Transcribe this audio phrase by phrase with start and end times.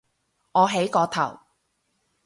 [0.53, 1.37] 我起個頭